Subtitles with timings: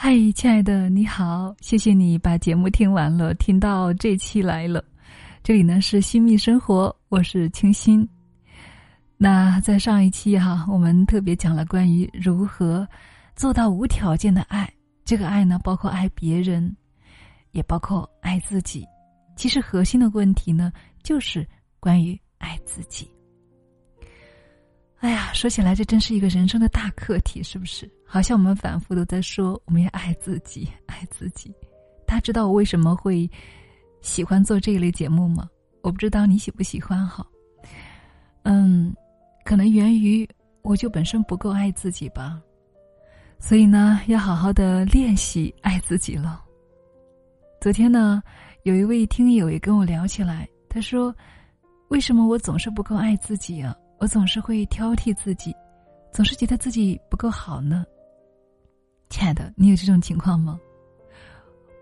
[0.00, 4.82] 嗨，亲爱的，你好，谢谢你把节目听完了，听到这期来了。
[5.42, 8.08] 这里呢是新密生活，我是清新。
[9.16, 12.88] 那在上一期哈，我们特别讲了关于如何
[13.34, 14.72] 做到无条件的爱。
[15.04, 16.72] 这个爱呢，包括爱别人，
[17.50, 18.86] 也包括爱自己。
[19.34, 20.72] 其实核心的问题呢，
[21.02, 21.44] 就是
[21.80, 23.10] 关于爱自己。
[25.00, 27.90] 哎呀，说起来，这真是一个人生的大课题，是不是？
[28.10, 31.54] 好像我们反复都在说，我们要爱自己，爱自己。
[32.06, 33.30] 大家知道我为什么会
[34.00, 35.46] 喜欢做这一类节目吗？
[35.82, 37.26] 我不知道你喜不喜欢哈。
[38.44, 38.94] 嗯，
[39.44, 40.26] 可能源于
[40.62, 42.40] 我就本身不够爱自己吧，
[43.38, 46.42] 所以呢，要好好的练习爱自己了。
[47.60, 48.22] 昨天呢，
[48.62, 51.14] 有一位听友也跟我聊起来，他说
[51.88, 55.54] ：“为什么我总是不够爱自己啊？”我总是会挑剔自己，
[56.10, 57.84] 总是觉得自己不够好呢。
[59.28, 60.58] 亲爱的，你有这种情况吗？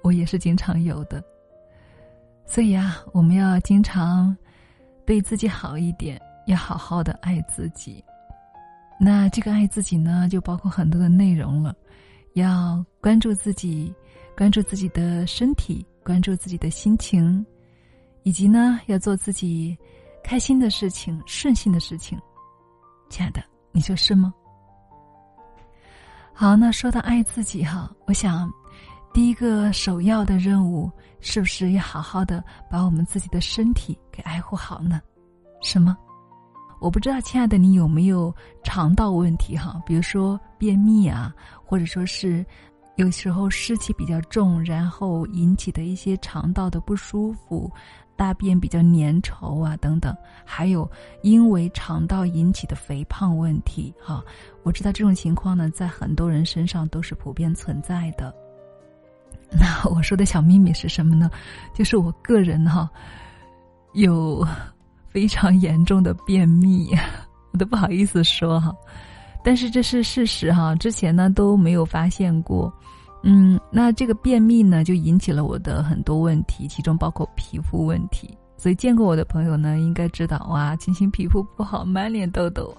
[0.00, 1.22] 我也是经常有的。
[2.46, 4.34] 所以啊，我们要经常
[5.04, 8.02] 对自己好一点，要好好的爱自己。
[8.98, 11.76] 那这个爱自己呢，就包括很多的内容了，
[12.32, 13.94] 要关注自己，
[14.34, 17.44] 关注自己的身体，关注自己的心情，
[18.22, 19.76] 以及呢，要做自己。
[20.22, 22.18] 开心的事情，顺心的事情，
[23.10, 24.32] 亲爱的，你说是吗？
[26.36, 28.52] 好，那说到爱自己哈，我想，
[29.12, 35.00] 第一个首要的任务，是不是要好好的把我们自己的身体给爱护好呢？
[35.62, 35.96] 什么？
[36.80, 39.80] 我不知道，亲爱的，你有没有肠道问题哈？
[39.86, 41.32] 比如说便秘啊，
[41.64, 42.44] 或者说是
[42.96, 47.70] 有时候湿气比较重，然后引起的一些肠道的不舒服。
[48.16, 50.88] 大便比较粘稠啊，等等，还有
[51.22, 54.24] 因为肠道引起的肥胖问题，哈，
[54.62, 58.34] 我知道这种情况呢，在很多人身上都是普遍存在的。
[59.50, 61.30] 那我说的小秘密是什么呢？
[61.74, 62.88] 就是我个人哈，
[63.92, 64.46] 有
[65.08, 66.90] 非常严重的便秘，
[67.52, 68.74] 我都不好意思说哈，
[69.44, 72.72] 但是这是事实哈，之前呢都没有发现过。
[73.26, 78.36] 嗯，那这个便秘呢，就引起了我的很多问题，其中包括皮肤问题。
[78.58, 82.76] 所以见过我的朋友呢，应该知道哇，青青皮肤不好，满脸痘痘。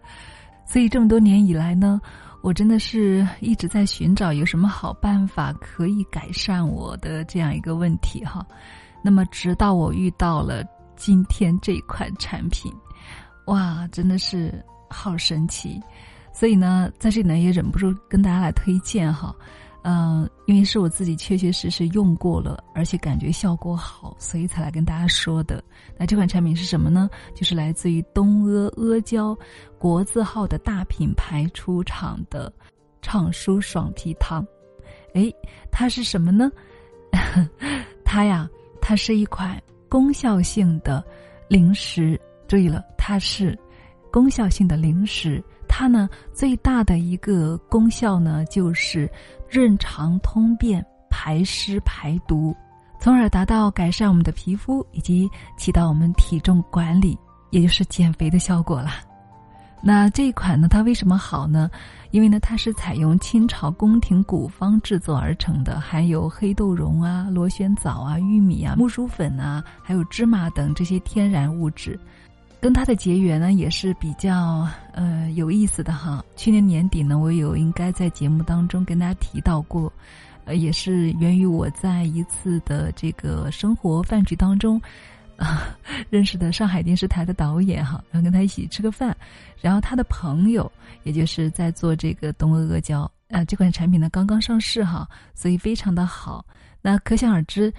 [0.66, 1.98] 所以这么多年以来呢，
[2.42, 8.46] 我真的是一直在寻找有什么好办法可以改善我的这样一个问题哈。
[9.02, 10.62] 那么直到我遇到了
[10.96, 12.70] 今天这款产品，
[13.46, 15.80] 哇，真的是好神奇。
[16.30, 19.34] 所以呢，在这里呢也忍不住跟大家来推荐哈。
[19.82, 25.62] 嗯，因为是我自己确确实实用过了，而且感觉效果好，所以才来跟大家说的。
[25.96, 27.08] 那这款产品是什么呢？
[27.34, 29.36] 就是来自于东阿阿胶
[29.78, 32.52] 国字号的大品牌出厂的
[33.00, 34.46] 畅舒爽皮汤。
[35.14, 35.32] 哎，
[35.70, 36.50] 它是什么呢？
[38.04, 38.48] 它呀，
[38.80, 41.02] 它是一款功效性的
[41.48, 42.20] 零食。
[42.46, 43.58] 注意了，它是
[44.10, 45.42] 功效性的零食。
[45.78, 49.08] 它呢最大的一个功效呢，就是
[49.48, 52.52] 润肠通便、排湿排毒，
[52.98, 57.16] 从而达到改善我们的皮肤以及起到我们体重管理，
[57.50, 58.90] 也就是减肥的效果了。
[59.80, 61.70] 那这一款呢，它为什么好呢？
[62.10, 71.96] 因为呢，它是采用清朝宫廷古方制作而成的，含有黑豆蓉啊、螺旋藻啊、玉米啊、木薯粉啊，还有芝麻等这些天然物质。
[72.60, 76.24] 跟他的结缘呢也是比较呃有意思的哈。
[76.34, 79.92] 去年年底呢，我有应该在节目当中跟大家提到过，
[80.44, 84.80] 呃，也是源于我在一次的这个生活饭局当中
[85.36, 85.76] 啊
[86.10, 89.16] 认识的上海电视台的导演哈，然后跟他一起吃个饭，
[89.60, 90.70] 然后他的朋友
[91.04, 96.44] 也就是在做这个东阿阿胶啊这款产品呢刚刚上市哈，所以非常的好。
[96.82, 97.72] 那可想而知。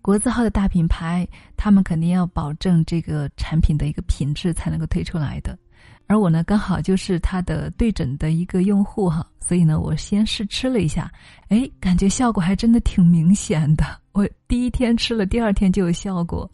[0.00, 1.26] 国字号的大品牌，
[1.56, 5.58] 他们肯定要保证这个产品的一个品质才能够推出来的。
[6.06, 11.12] 而我呢，刚好就是它的对诊的一个用户哈，所以呢，我先试吃了一下，
[11.48, 13.84] 哎，感觉效果还真的挺明显的。
[14.12, 16.50] 我第一天吃了，第二天就有效果。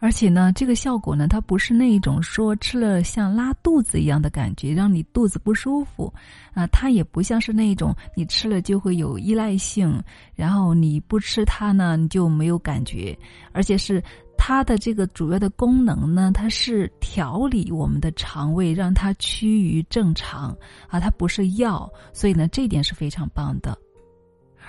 [0.00, 6.12] 而且呢，这个效果呢，它不是那一种说吃了像拉肚子一样的感觉，让你肚子不舒服，
[6.54, 10.00] 啊，它也不像是那种你吃了就会有依赖性，
[10.36, 13.18] 然后你不吃它呢，你就没有感觉，
[13.52, 14.00] 而且是
[14.36, 20.56] 它的这个主要的功能呢，它是调理我们的肠胃，让它趋于正常，
[20.86, 23.76] 啊，它不是药，所以呢，这一点是非常棒的，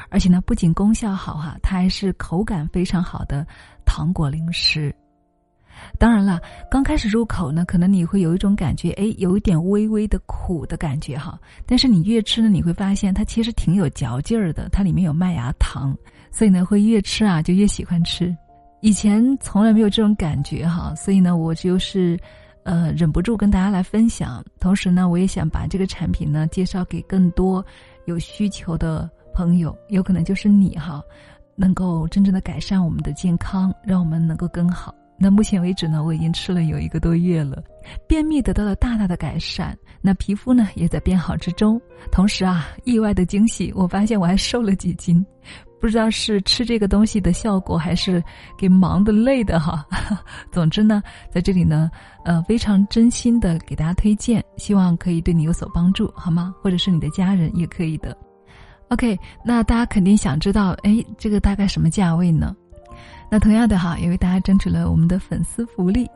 [0.09, 3.45] 而且呢，不仅功效好哈，它还是口感非常好的
[3.85, 4.91] 糖果零食。
[5.97, 11.39] 当然了，刚开始入口呢，可能你会有一种感觉，哎，有一点微微的苦的感觉哈。
[11.65, 15.95] 但是你越吃呢，你会发现它其实挺有嚼劲儿的，它里面有麦芽糖，
[16.31, 18.35] 所以呢，会越吃啊就越喜欢吃。
[18.81, 22.17] 以前从来没有这种感觉哈，所以呢，我就是，
[22.63, 24.41] 呃，忍不住跟大家来分享。
[24.57, 27.65] 同时呢，我也想把这个产品呢介绍给更多
[28.05, 31.03] 有需求的朋友，有可能就是你哈，
[31.57, 34.95] 能够真正的改善我们的健康，让我们能够更好。
[35.19, 37.61] 那目前为止呢，我已经吃了有一个多月了，
[38.07, 41.79] 便秘得到了大大的改善，那皮肤呢也在变好之中。
[42.11, 45.25] 同时啊，意外的惊喜，我发现我还瘦了几斤，
[45.81, 48.23] 不知道是吃这个东西的效果，还是
[48.57, 49.85] 给忙的累的哈。
[50.51, 51.91] 总之呢，在这里呢，
[52.23, 56.55] 呃，非常真心的给大家推荐，希望可以对你有所帮助，好吗？
[56.61, 58.17] 或者是你的家人也可以的。
[58.87, 62.55] OK，那大家肯定想知道，哎，这个大概什么价位呢？
[63.31, 66.09] 那同样的哈，也为大家争取了我们的粉丝福利，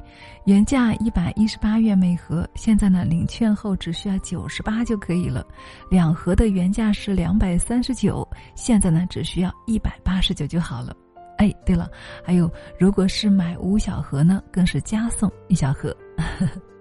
[0.45, 5.45] 原价一百一十八元每盒，现在呢领券后只需要九十八就可以了。
[5.91, 10.95] 两盒的原价是两百三十九，现在呢只需要一百八十九就好了。
[11.37, 11.87] 哎，对了，
[12.23, 15.95] 还有如果是买五小盒呢，更是加送一小盒。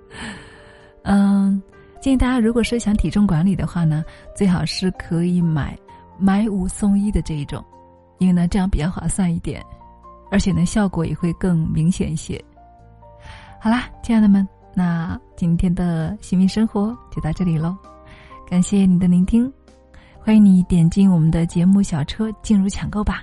[1.05, 1.61] 嗯，
[2.01, 4.03] 建议大家如果是想体重管理的话呢，
[4.35, 5.79] 最好是可以买
[6.19, 7.63] 买五送一的这一种，
[8.19, 9.63] 因为呢这样比较划算一点。
[10.33, 12.43] 而且呢，效果也会更明显一些。
[13.61, 17.77] 好啦，亲爱的们，那今天的幸运生活就到这里喽，
[18.49, 19.53] 感谢你的聆听，
[20.19, 23.23] 欢迎你点进我们的节目小车进入抢购吧。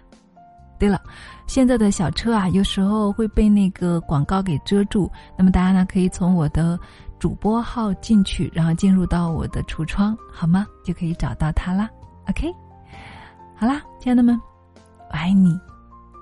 [0.78, 1.02] 对了，
[1.48, 6.80] 现在的小车啊，有时候会被那个广告给遮住，那么大家呢可以从我的
[7.18, 10.66] 主播号进去，然后进入到我的橱窗，好吗？
[10.86, 11.90] 就可以找到它啦。
[12.30, 12.54] OK，
[13.58, 14.40] 好啦，亲爱的们，
[15.10, 15.60] 我爱你。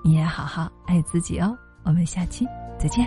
[0.08, 2.46] 你也好好爱自己哦，我们下期
[2.78, 3.06] 再见。